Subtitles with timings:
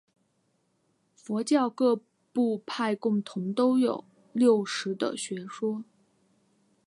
[1.13, 2.01] 佛教各
[2.33, 5.83] 部派共同都有六识的学说。